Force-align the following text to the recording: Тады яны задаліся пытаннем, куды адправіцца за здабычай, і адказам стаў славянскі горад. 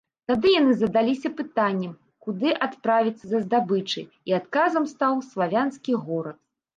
Тады 0.29 0.51
яны 0.59 0.71
задаліся 0.77 1.29
пытаннем, 1.41 1.91
куды 2.27 2.53
адправіцца 2.67 3.25
за 3.33 3.41
здабычай, 3.43 4.07
і 4.31 4.35
адказам 4.39 4.89
стаў 4.93 5.21
славянскі 5.29 5.91
горад. 6.07 6.37